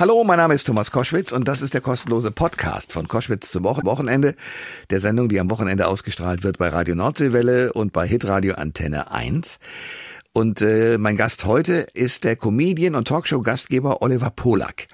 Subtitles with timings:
[0.00, 3.64] Hallo, mein Name ist Thomas Koschwitz und das ist der kostenlose Podcast von Koschwitz zum
[3.64, 4.36] Wochenende,
[4.90, 9.58] der Sendung, die am Wochenende ausgestrahlt wird bei Radio Nordseewelle und bei Hitradio Antenne 1.
[10.32, 14.86] Und äh, mein Gast heute ist der Comedian und Talkshow-Gastgeber Oliver Polak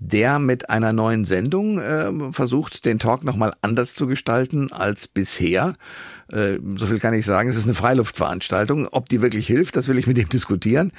[0.00, 5.74] der mit einer neuen Sendung äh, versucht, den Talk nochmal anders zu gestalten als bisher.
[6.32, 8.88] Äh, so viel kann ich sagen, es ist eine Freiluftveranstaltung.
[8.88, 10.90] Ob die wirklich hilft, das will ich mit ihm diskutieren.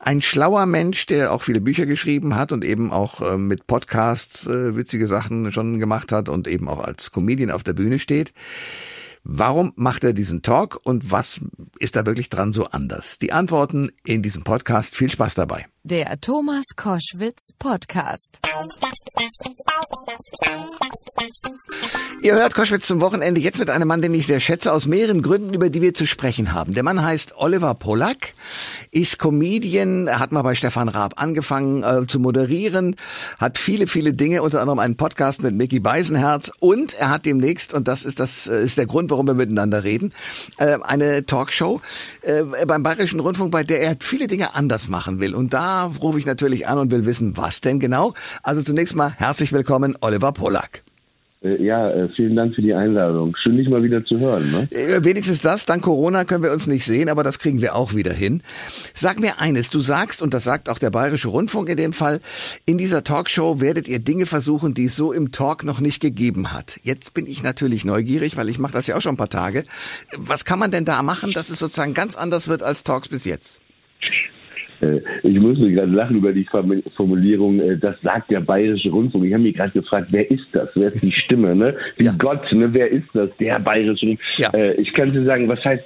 [0.00, 4.46] Ein schlauer Mensch, der auch viele Bücher geschrieben hat und eben auch äh, mit Podcasts
[4.46, 8.32] äh, witzige Sachen schon gemacht hat und eben auch als Comedian auf der Bühne steht.
[9.24, 11.40] Warum macht er diesen Talk und was
[11.80, 13.18] ist da wirklich dran so anders?
[13.18, 14.94] Die Antworten in diesem Podcast.
[14.94, 15.66] Viel Spaß dabei.
[15.88, 18.40] Der Thomas Koschwitz Podcast.
[22.22, 25.22] Ihr hört Koschwitz zum Wochenende jetzt mit einem Mann, den ich sehr schätze, aus mehreren
[25.22, 26.74] Gründen, über die wir zu sprechen haben.
[26.74, 28.32] Der Mann heißt Oliver Polak,
[28.90, 32.96] ist Comedian, hat mal bei Stefan Raab angefangen äh, zu moderieren,
[33.38, 37.74] hat viele, viele Dinge, unter anderem einen Podcast mit Mickey Beisenherz und er hat demnächst,
[37.74, 40.12] und das ist das äh, ist der Grund, warum wir miteinander reden,
[40.56, 41.80] äh, eine Talkshow
[42.22, 45.32] äh, beim Bayerischen Rundfunk, bei der er viele Dinge anders machen will.
[45.32, 48.14] Und da rufe ich natürlich an und will wissen, was denn genau.
[48.42, 50.82] Also zunächst mal herzlich willkommen, Oliver Polak.
[51.42, 53.36] Äh, ja, äh, vielen Dank für die Einladung.
[53.36, 54.50] Schön, dich mal wieder zu hören.
[54.50, 54.68] Ne?
[54.70, 55.66] Äh, wenigstens das.
[55.66, 58.42] Dank Corona können wir uns nicht sehen, aber das kriegen wir auch wieder hin.
[58.94, 59.70] Sag mir eines.
[59.70, 62.20] Du sagst, und das sagt auch der Bayerische Rundfunk in dem Fall,
[62.64, 66.52] in dieser Talkshow werdet ihr Dinge versuchen, die es so im Talk noch nicht gegeben
[66.52, 66.80] hat.
[66.82, 69.64] Jetzt bin ich natürlich neugierig, weil ich mache das ja auch schon ein paar Tage.
[70.16, 73.24] Was kann man denn da machen, dass es sozusagen ganz anders wird als Talks bis
[73.24, 73.60] jetzt?
[74.80, 76.46] Äh, ich musste gerade lachen über die
[76.96, 79.24] Formulierung, äh, das sagt der Bayerische Rundfunk.
[79.24, 80.68] Ich habe mich gerade gefragt, wer ist das?
[80.74, 81.54] Wer ist die Stimme?
[81.54, 81.74] Ne?
[81.96, 82.14] Wie ja.
[82.18, 82.72] Gott, ne?
[82.72, 83.30] wer ist das?
[83.38, 84.38] Der Bayerische Rundfunk.
[84.38, 84.50] Ja.
[84.54, 85.84] Äh, ich kann dir sagen, was heißt,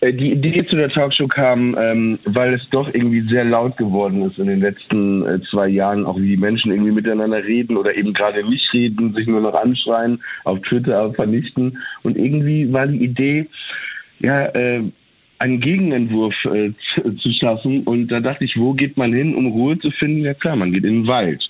[0.00, 4.38] die Idee zu der Talkshow kam, ähm, weil es doch irgendwie sehr laut geworden ist
[4.38, 8.48] in den letzten zwei Jahren, auch wie die Menschen irgendwie miteinander reden oder eben gerade
[8.48, 11.78] nicht reden, sich nur noch anschreien, auf Twitter vernichten.
[12.04, 13.48] Und irgendwie war die Idee,
[14.20, 14.84] ja, äh,
[15.38, 17.84] einen Gegenentwurf äh, zu, schaffen.
[17.84, 20.24] Und da dachte ich, wo geht man hin, um Ruhe zu finden?
[20.24, 21.42] Ja klar, man geht in den Wald.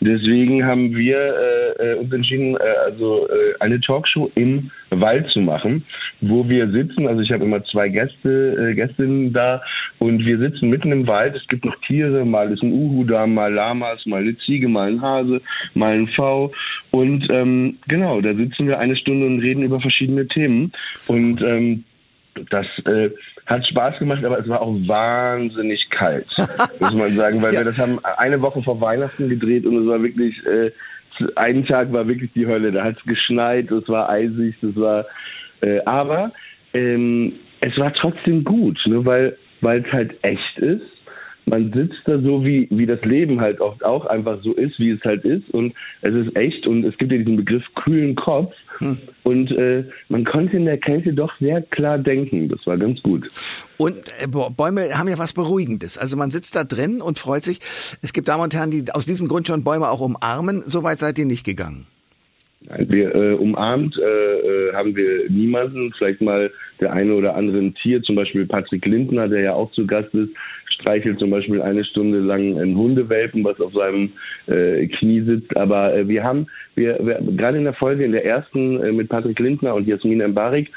[0.00, 5.40] Deswegen haben wir äh, äh, uns entschieden, äh, also äh, eine Talkshow im Wald zu
[5.40, 5.84] machen,
[6.22, 7.06] wo wir sitzen.
[7.06, 9.62] Also ich habe immer zwei Gäste, äh, Gästinnen da
[9.98, 11.36] und wir sitzen mitten im Wald.
[11.36, 14.90] Es gibt noch Tiere, mal ist ein Uhu da, mal Lamas, mal eine Ziege, mal
[14.90, 15.42] ein Hase,
[15.74, 16.50] mal ein V.
[16.92, 20.72] Und ähm, genau, da sitzen wir eine Stunde und reden über verschiedene Themen.
[21.08, 21.84] Und ähm,
[22.50, 23.10] das äh,
[23.46, 26.34] hat Spaß gemacht, aber es war auch wahnsinnig kalt,
[26.80, 27.60] muss man sagen, weil ja.
[27.60, 30.70] wir das haben eine Woche vor Weihnachten gedreht und es war wirklich, äh,
[31.36, 32.72] einen Tag war wirklich die Hölle.
[32.72, 35.04] Da hat es geschneit, es war eisig, es war,
[35.62, 36.32] äh, aber
[36.72, 40.99] ähm, es war trotzdem gut, ne, weil weil es halt echt ist
[41.46, 44.90] man sitzt da so, wie, wie das Leben halt oft auch einfach so ist, wie
[44.90, 45.50] es halt ist.
[45.50, 48.54] Und es ist echt und es gibt ja diesen Begriff kühlen Kopf.
[48.78, 48.98] Hm.
[49.24, 52.48] Und äh, man konnte in der Kälte doch sehr klar denken.
[52.48, 53.26] Das war ganz gut.
[53.76, 55.98] Und äh, Bäume haben ja was Beruhigendes.
[55.98, 57.60] Also man sitzt da drin und freut sich.
[58.02, 60.62] Es gibt Damen und Herren, die aus diesem Grund schon Bäume auch umarmen.
[60.64, 61.86] So weit seid ihr nicht gegangen.
[62.60, 67.74] Wir äh, umarmt äh, äh, haben wir niemanden, vielleicht mal der eine oder andere ein
[67.74, 70.28] Tier, zum Beispiel Patrick Lindner, der ja auch zu Gast ist,
[70.80, 74.12] streichelt zum Beispiel eine Stunde lang einen Hundewelpen, was auf seinem
[74.46, 75.56] äh, Knie sitzt.
[75.58, 79.08] Aber äh, wir haben, wir, wir gerade in der Folge, in der ersten äh, mit
[79.08, 80.70] Patrick Lindner und Jasmin Embarik,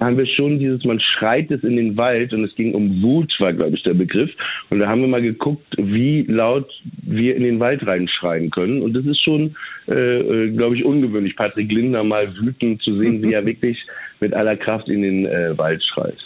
[0.00, 3.32] haben wir schon dieses, man schreit es in den Wald und es ging um Wut,
[3.40, 4.30] war glaube ich der Begriff.
[4.70, 6.70] Und da haben wir mal geguckt, wie laut
[7.02, 8.82] wir in den Wald reinschreien können.
[8.82, 9.56] Und das ist schon,
[9.88, 13.78] äh, äh glaube ich, ungewöhnlich, Patrick Lindner mal wütend zu sehen, wie er wirklich
[14.20, 16.18] mit aller Kraft in den äh, Wald schreit.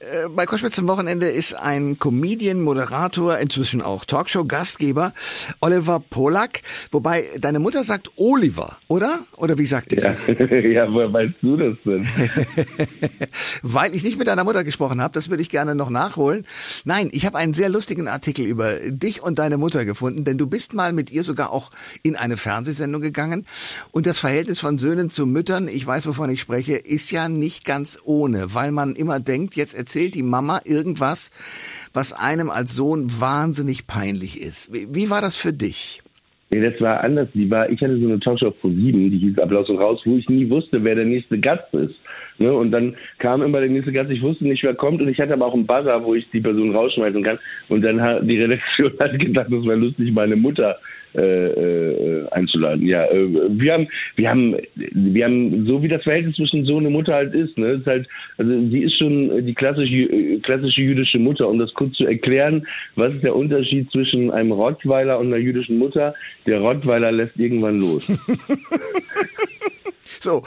[0.00, 5.12] Äh, bei Koschwitz zum Wochenende ist ein Comedian, Moderator, inzwischen auch Talkshow-Gastgeber,
[5.60, 6.62] Oliver Polak.
[6.92, 9.20] Wobei deine Mutter sagt Oliver, oder?
[9.36, 10.14] Oder wie sagt ja.
[10.14, 10.32] sie?
[10.72, 12.06] ja, woher weißt du das denn?
[13.62, 16.46] Weil ich nicht mit deiner Mutter gesprochen habe, das würde ich gerne noch nachholen.
[16.84, 20.46] Nein, ich habe einen sehr lustigen Artikel über dich und deine Mutter gefunden, denn du
[20.46, 21.70] bist mal mit ihr sogar auch
[22.04, 23.46] in eine Fernsehsendung gegangen.
[23.90, 27.64] Und das Verhältnis von Söhnen zu Müttern, ich weiß, wovon ich spreche, ist ja nicht
[27.64, 31.30] ganz ohne, weil man immer denkt, jetzt erzählt die Mama irgendwas,
[31.94, 34.70] was einem als Sohn wahnsinnig peinlich ist.
[34.70, 36.02] Wie, wie war das für dich?
[36.50, 37.28] Nee, das war anders.
[37.32, 40.16] Die war, ich hatte so eine Talkshow vor sieben, die hieß Applaus und raus, wo
[40.18, 41.94] ich nie wusste, wer der nächste Gast ist.
[42.36, 42.52] Ne?
[42.52, 45.32] Und dann kam immer der nächste Gast, ich wusste nicht, wer kommt und ich hatte
[45.32, 47.38] aber auch einen Buzzer, wo ich die Person rausschmeißen kann.
[47.70, 50.76] Und dann hat die Redaktion hat gedacht, das wäre lustig, meine Mutter
[51.14, 52.86] äh, äh, einzuladen.
[52.86, 56.92] Ja, äh, wir haben, wir haben, wir haben so wie das Verhältnis zwischen Sohn und
[56.92, 57.56] Mutter halt ist.
[57.56, 58.06] Ne, ist halt,
[58.36, 61.48] also sie ist schon die klassische, klassische jüdische Mutter.
[61.48, 62.66] Um das kurz zu erklären,
[62.96, 66.14] was ist der Unterschied zwischen einem Rottweiler und einer jüdischen Mutter?
[66.46, 68.06] Der Rottweiler lässt irgendwann los.
[70.28, 70.42] So,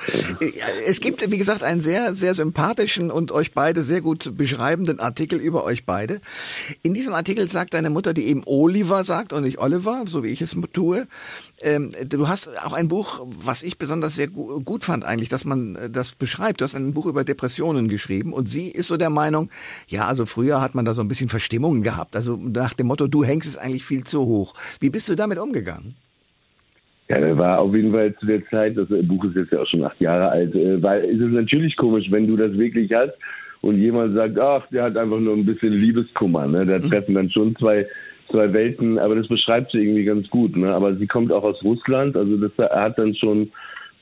[0.85, 5.39] es gibt, wie gesagt, einen sehr, sehr sympathischen und euch beide sehr gut beschreibenden Artikel
[5.39, 6.19] über euch beide.
[6.83, 10.27] In diesem Artikel sagt deine Mutter, die eben Oliver sagt und nicht Oliver, so wie
[10.27, 11.07] ich es tue.
[11.61, 15.75] Ähm, du hast auch ein Buch, was ich besonders sehr gut fand eigentlich, dass man
[15.75, 16.61] äh, das beschreibt.
[16.61, 19.49] Du hast ein Buch über Depressionen geschrieben und sie ist so der Meinung,
[19.87, 22.15] ja, also früher hat man da so ein bisschen Verstimmungen gehabt.
[22.15, 24.53] Also nach dem Motto, du hängst es eigentlich viel zu hoch.
[24.79, 25.95] Wie bist du damit umgegangen?
[27.11, 29.67] Ja, da war auf jeden Fall zu der Zeit, das Buch ist jetzt ja auch
[29.67, 33.13] schon acht Jahre alt, äh, weil es ist natürlich komisch, wenn du das wirklich hast
[33.59, 36.47] und jemand sagt, ach, der hat einfach nur ein bisschen Liebeskummer.
[36.47, 36.65] Ne?
[36.65, 36.89] Da mhm.
[36.89, 37.85] treffen dann schon zwei
[38.29, 40.55] zwei Welten, aber das beschreibt sie irgendwie ganz gut.
[40.55, 40.73] Ne?
[40.73, 43.51] Aber sie kommt auch aus Russland, also das hat dann schon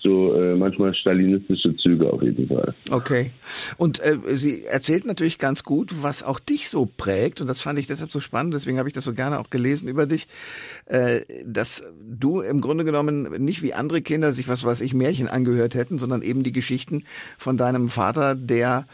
[0.01, 2.74] so äh, manchmal stalinistische Züge auf jeden Fall.
[2.90, 3.31] Okay.
[3.78, 7.42] Und äh, sie erzählt natürlich ganz gut, was auch dich so prägt.
[7.42, 9.88] Und das fand ich deshalb so spannend, deswegen habe ich das so gerne auch gelesen
[9.88, 10.28] über dich,
[10.86, 15.28] äh, dass du im Grunde genommen nicht wie andere Kinder sich was weiß ich Märchen
[15.28, 17.04] angehört hätten, sondern eben die Geschichten
[17.38, 18.86] von deinem Vater, der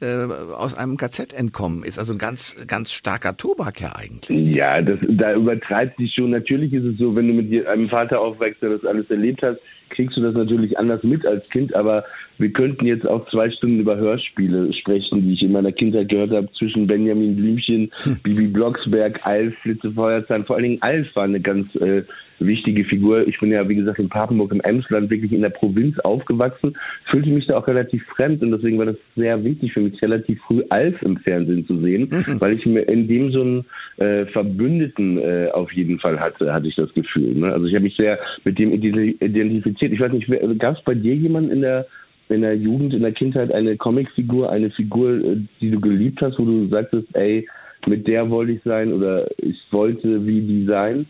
[0.00, 0.24] äh,
[0.56, 1.98] aus einem KZ entkommen ist.
[1.98, 4.50] Also ein ganz, ganz starker Tobak ja eigentlich.
[4.50, 6.30] Ja, das, da übertreibt sich schon.
[6.30, 9.58] Natürlich ist es so, wenn du mit einem Vater aufwächst, der das alles erlebt hat,
[9.90, 12.04] kriegst du das natürlich anders mit als Kind, aber
[12.38, 16.32] wir könnten jetzt auch zwei Stunden über Hörspiele sprechen, die ich in meiner Kindheit gehört
[16.32, 18.16] habe, zwischen Benjamin Blümchen, hm.
[18.22, 20.44] Bibi Blocksberg, Alf, Flitze Feuerzahn.
[20.44, 22.02] Vor allen Dingen Alf war eine ganz äh,
[22.46, 23.26] wichtige Figur.
[23.26, 26.76] Ich bin ja, wie gesagt, in Papenburg im Emsland wirklich in der Provinz aufgewachsen,
[27.10, 30.40] fühlte mich da auch relativ fremd und deswegen war das sehr wichtig für mich, relativ
[30.42, 32.36] früh Alf im Fernsehen zu sehen, mhm.
[32.40, 33.64] weil ich mir in dem so einen
[33.96, 37.34] äh, Verbündeten äh, auf jeden Fall hatte, hatte ich das Gefühl.
[37.34, 37.52] Ne?
[37.52, 39.92] Also ich habe mich sehr mit dem identifiziert.
[39.92, 41.86] Ich weiß nicht, gab es bei dir jemanden in der
[42.30, 46.38] in der Jugend, in der Kindheit eine Comicfigur, eine Figur, äh, die du geliebt hast,
[46.38, 47.46] wo du sagtest, ey,
[47.86, 51.06] mit der wollte ich sein oder ich wollte wie die sein?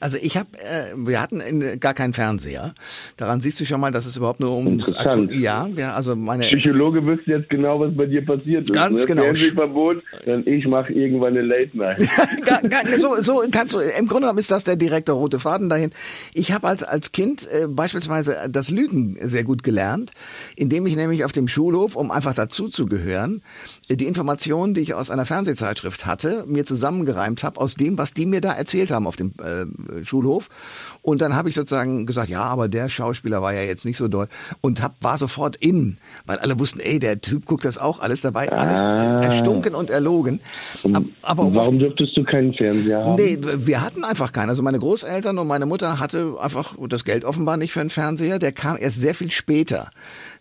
[0.00, 2.74] Also ich habe, äh, wir hatten in, gar keinen Fernseher.
[3.16, 5.34] Daran siehst du schon mal, dass es überhaupt nur um Interessant.
[5.34, 8.72] Ja, ja, also meine Psychologe wüsste jetzt genau, was bei dir passiert ist.
[8.72, 9.06] Ganz ne?
[9.06, 9.22] genau.
[9.22, 12.02] Fernsehverbot, dann ich mache irgendwann eine Late Night.
[12.98, 13.78] so, so kannst du.
[13.78, 15.90] Im Grunde genommen ist das der direkte rote Faden dahin.
[16.34, 20.12] Ich habe als als Kind äh, beispielsweise das Lügen sehr gut gelernt,
[20.56, 23.42] indem ich nämlich auf dem Schulhof, um einfach dazu zu gehören,
[23.88, 28.26] die Informationen, die ich aus einer Fernsehzeitschrift hatte, mir zusammengereimt habe aus dem, was die
[28.26, 30.48] mir da erzählt haben auf dem äh, Schulhof.
[31.02, 34.08] Und dann habe ich sozusagen gesagt, ja, aber der Schauspieler war ja jetzt nicht so
[34.08, 34.28] doll
[34.60, 38.20] und hab, war sofort in, weil alle wussten, ey, der Typ guckt das auch alles
[38.20, 39.20] dabei, alles ah.
[39.20, 40.40] erstunken und erlogen.
[41.22, 43.14] Aber um warum dürftest du keinen Fernseher haben?
[43.16, 44.50] Nee, wir hatten einfach keinen.
[44.50, 48.38] Also meine Großeltern und meine Mutter hatte einfach das Geld offenbar nicht für einen Fernseher.
[48.38, 49.90] Der kam erst sehr viel später.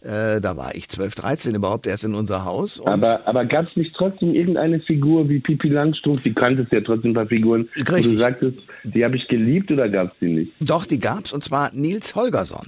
[0.02, 2.84] Äh, da war ich 12, 13 überhaupt erst in unser Haus.
[2.88, 6.24] aber aber gab es nicht trotzdem irgendeine Figur wie Pipi Langstrumpf?
[6.24, 8.14] Die kanntest ja trotzdem ein paar Figuren, Richtig.
[8.14, 10.52] du sagtest, die habe ich geliebt oder gab es die nicht?
[10.60, 12.68] Doch, die gab es und zwar Nils Holgersson.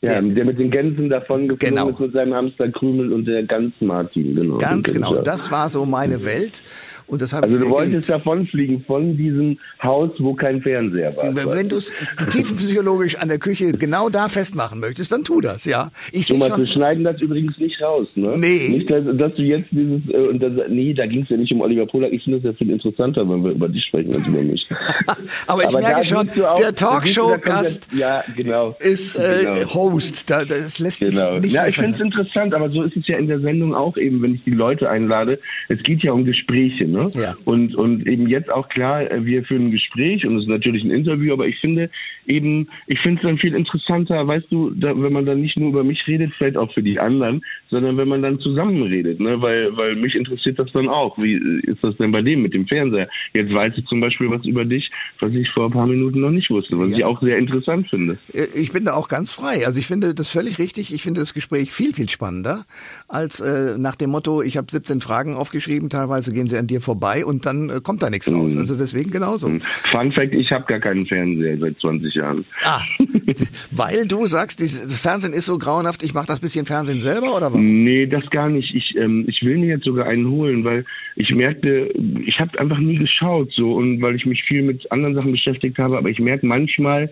[0.00, 1.88] Ja, der, der, mit den Gänsen davon geflogen genau.
[1.88, 4.34] ist mit seinem Hamster Krümel und der Gans Martin.
[4.34, 6.62] Genau, Ganz genau, das war so meine Welt.
[7.06, 11.54] Und das also du wolltest davonfliegen von diesem Haus, wo kein Fernseher war.
[11.54, 11.94] Wenn du es
[12.30, 15.90] tiefenpsychologisch an der Küche genau da festmachen möchtest, dann tu das, ja.
[16.12, 18.36] Ich Thomas, schon, wir schneiden das übrigens nicht raus, ne?
[18.38, 18.68] Nee.
[18.70, 21.52] Nicht, dass, dass du jetzt dieses, äh, und das, nee, da ging es ja nicht
[21.52, 22.12] um Oliver Polak.
[22.12, 24.68] Ich finde das ja viel interessanter, wenn wir über dich sprechen als über mich.
[25.46, 29.74] Aber ich Aber merke schon, auch, der Talkshow-Gast ja, genau, ist äh, genau.
[29.74, 30.30] Host.
[30.30, 31.34] Da, das lässt genau.
[31.34, 33.74] sich nicht Ja, ich finde es interessant, aber so ist es ja in der Sendung
[33.74, 35.38] auch eben, wenn ich die Leute einlade.
[35.68, 37.08] Es geht ja um Gespräche, Ne?
[37.14, 37.34] Ja.
[37.44, 40.84] Und, und eben jetzt auch klar, äh, wir führen ein Gespräch und es ist natürlich
[40.84, 41.90] ein Interview, aber ich finde
[42.26, 45.70] eben, ich finde es dann viel interessanter, weißt du, da, wenn man dann nicht nur
[45.70, 49.40] über mich redet, vielleicht auch für die anderen, sondern wenn man dann zusammen redet, ne?
[49.42, 51.18] weil, weil mich interessiert das dann auch.
[51.18, 53.08] Wie ist das denn bei dem mit dem Fernseher?
[53.32, 56.30] Jetzt weiß ich zum Beispiel was über dich, was ich vor ein paar Minuten noch
[56.30, 56.98] nicht wusste, was ja.
[56.98, 58.18] ich auch sehr interessant finde.
[58.32, 59.66] Äh, ich bin da auch ganz frei.
[59.66, 60.94] Also ich finde das völlig richtig.
[60.94, 62.64] Ich finde das Gespräch viel, viel spannender
[63.08, 66.80] als äh, nach dem Motto, ich habe 17 Fragen aufgeschrieben, teilweise gehen sie an dir
[66.84, 68.54] vorbei und dann äh, kommt da nichts raus.
[68.54, 68.60] Mhm.
[68.60, 69.48] Also deswegen genauso.
[69.48, 69.62] Mhm.
[69.90, 72.44] Fun Fact, ich habe gar keinen Fernseher seit 20 Jahren.
[72.64, 72.80] Ah,
[73.70, 77.52] weil du sagst, dieses Fernsehen ist so grauenhaft, ich mache das bisschen Fernsehen selber oder
[77.52, 77.60] was?
[77.60, 78.74] Nee, das gar nicht.
[78.74, 80.84] Ich, ähm, ich will mir jetzt sogar einen holen, weil
[81.16, 81.90] ich merkte,
[82.26, 85.78] ich habe einfach nie geschaut so und weil ich mich viel mit anderen Sachen beschäftigt
[85.78, 87.10] habe, aber ich merke manchmal,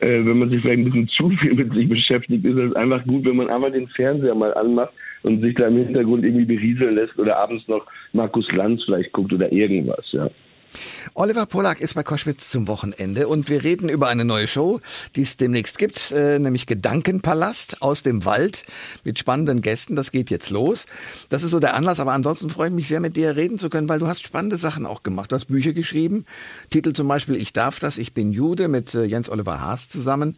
[0.00, 3.04] äh, wenn man sich vielleicht ein bisschen zu viel mit sich beschäftigt, ist es einfach
[3.06, 4.92] gut, wenn man einfach den Fernseher mal anmacht
[5.22, 9.32] und sich da im Hintergrund irgendwie berieseln lässt oder abends noch Markus Lanz vielleicht guckt
[9.32, 10.28] oder irgendwas, ja.
[11.14, 14.80] Oliver Polak ist bei Koschwitz zum Wochenende und wir reden über eine neue Show,
[15.16, 18.64] die es demnächst gibt, äh, nämlich Gedankenpalast aus dem Wald
[19.04, 19.96] mit spannenden Gästen.
[19.96, 20.86] Das geht jetzt los.
[21.28, 23.70] Das ist so der Anlass, aber ansonsten freue ich mich sehr, mit dir reden zu
[23.70, 25.32] können, weil du hast spannende Sachen auch gemacht.
[25.32, 26.24] Du hast Bücher geschrieben,
[26.70, 30.36] Titel zum Beispiel Ich darf das, ich bin Jude mit äh, Jens Oliver Haas zusammen.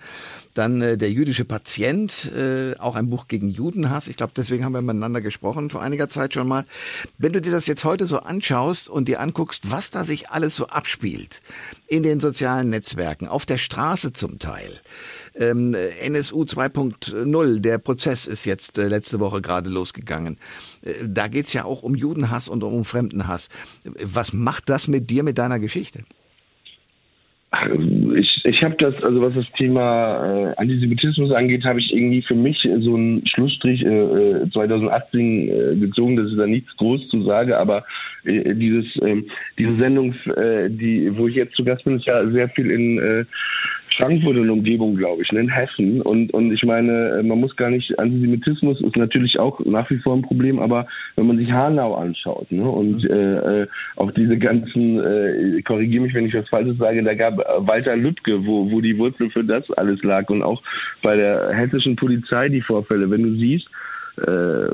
[0.55, 2.31] Dann äh, Der jüdische Patient,
[2.79, 4.09] auch ein Buch gegen Judenhass.
[4.09, 6.65] Ich glaube, deswegen haben wir miteinander gesprochen vor einiger Zeit schon mal.
[7.19, 10.57] Wenn du dir das jetzt heute so anschaust und dir anguckst, was da sich alles
[10.57, 11.41] so abspielt,
[11.89, 14.81] in den sozialen Netzwerken, auf der Straße zum Teil,
[15.35, 20.39] ähm, NSU 2.0, der Prozess ist jetzt äh, letzte Woche gerade losgegangen.
[20.83, 23.49] Äh, da geht's ja auch um Judenhass und um Fremdenhass.
[23.85, 26.05] Was macht das mit dir, mit deiner Geschichte?
[28.45, 32.37] Ich ich habe das, also was das Thema äh, Antisemitismus angeht, habe ich irgendwie für
[32.37, 36.17] mich so einen Schlussstrich äh, 2018 äh, gezogen.
[36.17, 37.85] Das ist da nichts groß zu sagen, aber
[38.23, 39.21] äh, dieses äh,
[39.59, 42.99] diese Sendung, äh, die wo ich jetzt zu Gast bin, ist ja sehr viel in
[42.99, 43.25] äh,
[43.97, 46.03] Frankfurt und Umgebung, glaube ich, ne, in Hessen.
[46.03, 49.99] Und, und ich meine, äh, man muss gar nicht, Antisemitismus ist natürlich auch nach wie
[49.99, 53.11] vor ein Problem, aber wenn man sich Hanau anschaut, ne, und mhm.
[53.11, 57.39] äh, äh, auch diese ganzen, äh, korrigiere mich, wenn ich was Falsches sage, da gab
[57.67, 60.63] Walter Lübcke, wo, wo die Wurzel für das alles lag und auch
[61.03, 63.69] bei der hessischen Polizei die Vorfälle, wenn du siehst,
[64.19, 64.69] äh,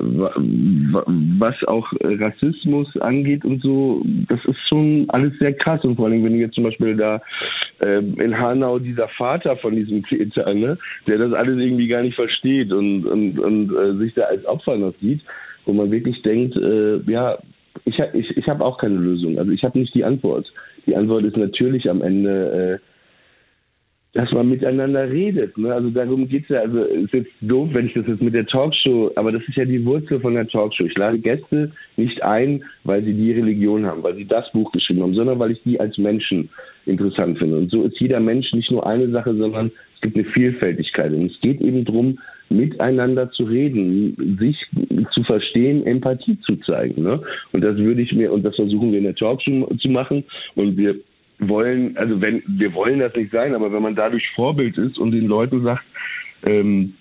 [1.38, 5.84] was auch Rassismus angeht und so, das ist schon alles sehr krass.
[5.84, 7.20] Und vor allem, wenn du jetzt zum Beispiel da äh,
[7.87, 12.73] in Hanau dieser Vater von diesem Täter, ne, der das alles irgendwie gar nicht versteht
[12.73, 15.20] und, und, und äh, sich da als Opfer noch sieht,
[15.64, 17.38] wo man wirklich denkt, äh, ja,
[17.85, 19.38] ich, ich, ich habe auch keine Lösung.
[19.38, 20.52] Also ich habe nicht die Antwort.
[20.87, 22.88] Die Antwort ist natürlich am Ende äh,
[24.14, 25.56] dass man miteinander redet.
[25.58, 25.72] Ne?
[25.72, 26.60] Also darum geht's ja.
[26.60, 29.56] Also es ist jetzt doof, wenn ich das jetzt mit der Talkshow, aber das ist
[29.56, 30.84] ja die Wurzel von der Talkshow.
[30.84, 35.02] Ich lade Gäste nicht ein, weil sie die Religion haben, weil sie das Buch geschrieben
[35.02, 36.48] haben, sondern weil ich die als Menschen
[36.86, 37.58] interessant finde.
[37.58, 41.12] Und so ist jeder Mensch nicht nur eine Sache, sondern es gibt eine Vielfältigkeit.
[41.12, 42.18] Und es geht eben darum,
[42.50, 44.56] miteinander zu reden, sich
[45.12, 47.02] zu verstehen, Empathie zu zeigen.
[47.02, 47.20] Ne?
[47.52, 50.24] Und das würde ich mir, und das versuchen wir in der Talkshow zu machen.
[50.54, 50.96] Und wir
[51.38, 55.12] wollen, also wenn, wir wollen das nicht sein, aber wenn man dadurch Vorbild ist und
[55.12, 55.85] den Leuten sagt,
[56.45, 56.95] ähm,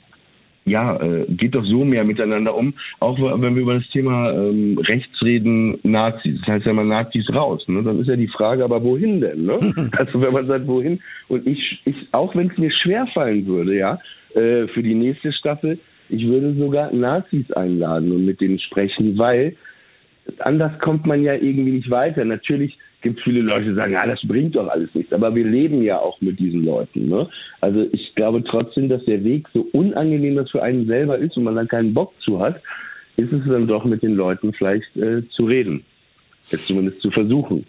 [0.68, 4.78] ja, äh, geht doch so mehr miteinander um, auch wenn wir über das Thema ähm,
[4.78, 6.40] Rechts reden, Nazis.
[6.42, 7.64] Das heißt ja mal Nazis raus.
[7.68, 7.84] Ne?
[7.84, 9.46] Dann ist ja die Frage, aber wohin denn?
[9.46, 9.58] Ne?
[9.98, 11.00] also wenn man sagt, wohin?
[11.30, 14.00] Und ich, ich auch wenn es mir schwer fallen würde, ja,
[14.36, 15.80] äh, für die nächste Staffel,
[16.10, 19.56] ich würde sogar Nazis einladen und mit denen sprechen, weil
[20.40, 22.26] anders kommt man ja irgendwie nicht weiter.
[22.26, 25.14] Natürlich gibt viele Leute, die sagen, ja, das bringt doch alles nichts.
[25.14, 27.08] Aber wir leben ja auch mit diesen Leuten.
[27.08, 27.30] Ne?
[27.62, 31.44] Also ich glaube trotzdem, dass der Weg, so unangenehm das für einen selber ist und
[31.44, 32.62] man dann keinen Bock zu hat,
[33.18, 35.84] ist es dann doch mit den Leuten vielleicht äh, zu reden.
[36.50, 37.66] Jetzt zumindest zu versuchen.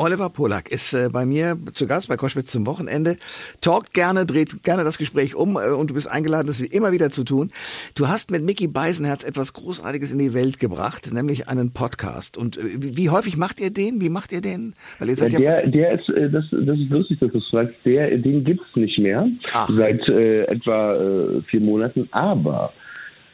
[0.00, 3.16] Oliver Polak ist äh, bei mir zu Gast bei Koschwitz zum Wochenende.
[3.60, 6.92] Talkt gerne, dreht gerne das Gespräch um äh, und du bist eingeladen, das wie immer
[6.92, 7.50] wieder zu tun.
[7.96, 12.38] Du hast mit Mickey Beisenherz etwas Großartiges in die Welt gebracht, nämlich einen Podcast.
[12.38, 12.60] Und äh,
[12.96, 14.00] wie häufig macht ihr den?
[14.00, 14.74] Wie macht ihr den?
[15.00, 17.74] Weil ihr seid ja, der, der ist, äh, das, das ist lustig, dass du fragst.
[17.84, 19.68] Der, den gibt's nicht mehr Ach.
[19.68, 22.06] seit äh, etwa äh, vier Monaten.
[22.12, 22.72] Aber,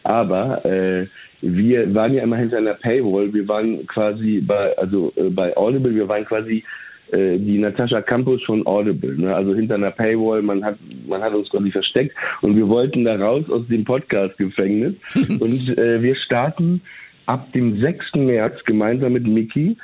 [0.02, 1.08] aber äh,
[1.44, 3.32] wir waren ja immer hinter einer Paywall.
[3.32, 6.64] Wir waren quasi bei, also äh, bei Audible, wir waren quasi
[7.12, 9.34] äh, die Natascha Campus von Audible, ne?
[9.34, 13.16] also hinter einer Paywall, man hat, man hat uns quasi versteckt und wir wollten da
[13.16, 14.94] raus aus dem Podcast-Gefängnis
[15.40, 16.80] und äh, wir starten
[17.26, 18.14] ab dem 6.
[18.14, 19.76] März gemeinsam mit äh,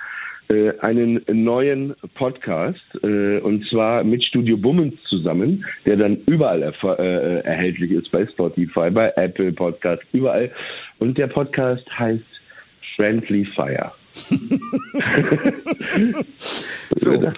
[0.80, 7.92] einen neuen Podcast äh, und zwar mit Studio Bummens zusammen, der dann überall äh, erhältlich
[7.92, 10.50] ist bei Spotify, bei Apple Podcast, überall.
[10.99, 12.25] Und der Podcast heißt
[12.97, 13.92] Friendly Fire.
[16.97, 17.16] so.
[17.16, 17.33] Das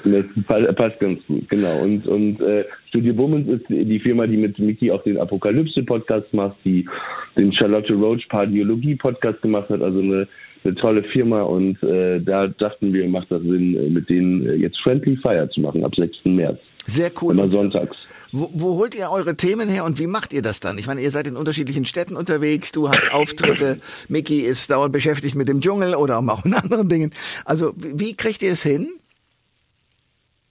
[0.74, 1.82] passt ganz gut, genau.
[1.82, 6.56] Und, und äh, Studio Bummens ist die Firma, die mit Mickey auch den Apokalypse-Podcast macht,
[6.64, 6.88] die
[7.36, 10.26] den Charlotte Roach Pardiologie-Podcast gemacht hat, also eine
[10.64, 14.54] eine tolle Firma und äh, da dachten wir, macht das Sinn, äh, mit denen äh,
[14.54, 16.24] jetzt Friendly Fire zu machen ab 6.
[16.24, 16.58] März.
[16.86, 17.34] Sehr cool.
[17.34, 17.96] Immer sonntags.
[18.32, 20.78] Wo, wo holt ihr eure Themen her und wie macht ihr das dann?
[20.78, 23.78] Ich meine, ihr seid in unterschiedlichen Städten unterwegs, du hast Auftritte,
[24.08, 27.10] Mickey ist dauernd beschäftigt mit dem Dschungel oder auch in anderen Dingen.
[27.44, 28.88] Also wie kriegt ihr es hin?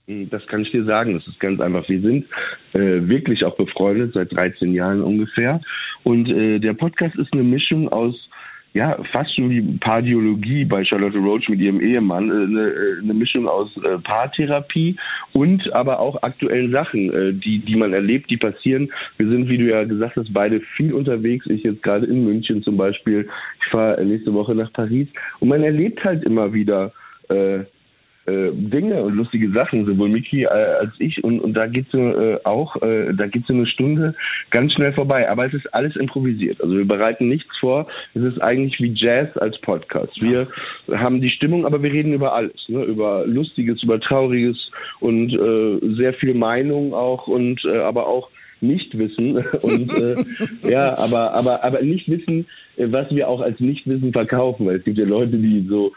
[0.06, 1.14] Hm, das kann ich dir sagen.
[1.14, 1.88] Das ist ganz einfach.
[1.88, 2.26] Wir sind
[2.72, 5.60] äh, wirklich auch befreundet seit 13 Jahren ungefähr.
[6.04, 8.14] Und äh, der Podcast ist eine Mischung aus
[8.74, 13.14] ja, fast schon wie Paardiologie bei Charlotte Roach mit ihrem Ehemann, äh, eine, äh, eine
[13.14, 14.96] Mischung aus äh, Paartherapie
[15.32, 18.90] und aber auch aktuellen Sachen, die, die man erlebt, die passieren.
[19.18, 21.46] Wir sind, wie du ja gesagt hast, beide viel unterwegs.
[21.46, 23.28] Ich jetzt gerade in München zum Beispiel.
[23.60, 25.08] Ich fahre nächste Woche nach Paris
[25.40, 26.92] und man erlebt halt immer wieder
[27.28, 27.60] äh,
[28.26, 31.98] äh, Dinge und lustige Sachen, sowohl Miki äh, als ich und, und da geht so
[31.98, 34.14] äh, auch, äh, da geht so eine Stunde
[34.50, 35.28] ganz schnell vorbei.
[35.28, 36.60] Aber es ist alles improvisiert.
[36.60, 37.86] Also wir bereiten nichts vor.
[38.14, 40.20] Es ist eigentlich wie Jazz als Podcast.
[40.20, 40.46] Wir
[40.86, 40.98] ja.
[40.98, 42.84] haben die Stimmung, aber wir reden über alles, ne?
[42.84, 44.56] über Lustiges, über Trauriges
[45.00, 50.24] und äh, sehr viel Meinung auch und äh, aber auch nicht wissen und äh,
[50.62, 54.66] ja, aber aber aber nicht wissen, äh, was wir auch als Nichtwissen verkaufen.
[54.66, 55.92] Weil es gibt ja Leute, die so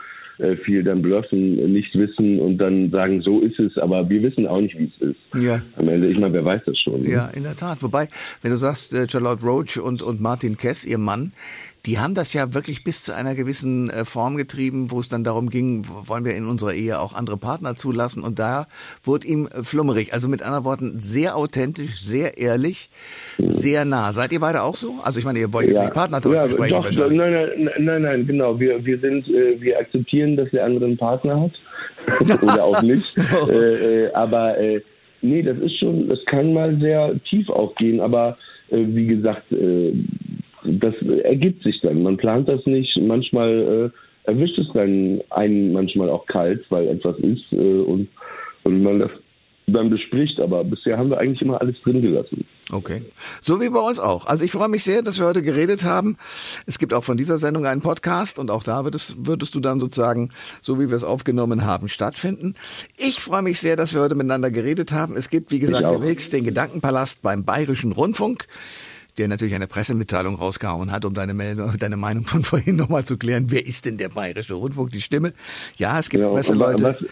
[0.64, 4.60] viel dann bluffen, nicht wissen und dann sagen, so ist es, aber wir wissen auch
[4.60, 5.44] nicht, wie es ist.
[5.44, 5.62] Ja.
[5.78, 7.02] Am Ende, ich meine, wer weiß das schon.
[7.02, 7.10] Ne?
[7.10, 7.82] Ja, in der Tat.
[7.82, 8.08] Wobei,
[8.42, 11.32] wenn du sagst, äh, Charlotte Roach und, und Martin Kess, ihr Mann,
[11.86, 15.24] die haben das ja wirklich bis zu einer gewissen äh, Form getrieben, wo es dann
[15.24, 18.68] darum ging, wollen wir in unserer Ehe auch andere Partner zulassen und da
[19.04, 20.14] wurde ihm äh, flummerig.
[20.14, 22.90] Also mit anderen Worten, sehr authentisch, sehr ehrlich,
[23.38, 24.14] sehr nah.
[24.14, 24.96] Seid ihr beide auch so?
[25.04, 25.84] Also ich meine, ihr wollt jetzt ja.
[25.84, 28.60] nicht Partner ja, besprechen doch, nein, nein, nein, nein, genau.
[28.60, 31.52] Wir, wir sind, äh, wir akzeptieren, dass der andere einen Partner hat.
[32.42, 33.16] Oder auch nicht.
[33.50, 34.82] äh, aber äh,
[35.22, 38.38] nee, das ist schon, das kann mal sehr tief auch gehen, aber
[38.70, 39.94] äh, wie gesagt, äh,
[40.68, 42.04] das ergibt sich dann.
[42.04, 42.98] Man plant das nicht.
[43.02, 43.92] Manchmal
[44.26, 48.08] äh, erwischt es dann einen manchmal auch kalt, weil etwas ist äh, und,
[48.64, 49.12] und man das
[49.68, 50.40] dann bespricht.
[50.40, 52.46] Aber bisher haben wir eigentlich immer alles drin gelassen.
[52.72, 53.04] Okay.
[53.42, 54.26] So wie bei uns auch.
[54.26, 56.18] Also ich freue mich sehr, dass wir heute geredet haben.
[56.66, 59.80] Es gibt auch von dieser Sendung einen Podcast und auch da würdest, würdest du dann
[59.80, 60.30] sozusagen,
[60.62, 62.56] so wie wir es aufgenommen haben, stattfinden.
[62.98, 65.16] Ich freue mich sehr, dass wir heute miteinander geredet haben.
[65.16, 68.48] Es gibt, wie gesagt, demnächst den Gedankenpalast beim Bayerischen Rundfunk
[69.18, 73.18] der natürlich eine Pressemitteilung rausgehauen hat, um deine, Meldung, deine Meinung von vorhin nochmal zu
[73.18, 73.48] klären.
[73.50, 75.34] Wer ist denn der Bayerische Rundfunk, die Stimme?
[75.78, 76.84] Ja, es gibt genau, Presseleute.
[76.84, 77.06] Was,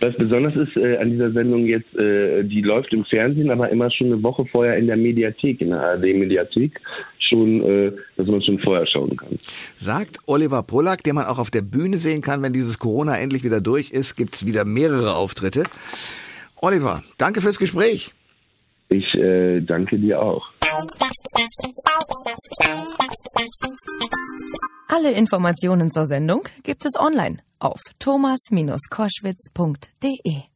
[0.00, 3.90] was besonders ist äh, an dieser Sendung jetzt, äh, die läuft im Fernsehen, aber immer
[3.90, 6.80] schon eine Woche vorher in der Mediathek, in der ARD-Mediathek,
[7.28, 9.38] schon, äh, dass man schon vorher schauen kann.
[9.76, 13.44] Sagt Oliver Polak, den man auch auf der Bühne sehen kann, wenn dieses Corona endlich
[13.44, 15.64] wieder durch ist, gibt's wieder mehrere Auftritte.
[16.60, 18.14] Oliver, danke fürs Gespräch.
[18.88, 20.46] Ich äh, danke dir auch.
[24.88, 30.55] Alle Informationen zur Sendung gibt es online auf thomas-koschwitz.de.